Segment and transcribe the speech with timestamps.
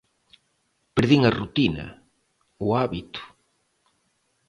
[0.95, 1.85] Perdín a rutina,
[2.65, 3.21] o hábito.